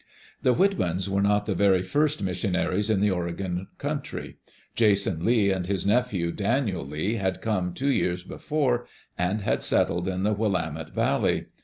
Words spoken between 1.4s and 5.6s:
the very first missionaries in the Oregon country. Jason Lee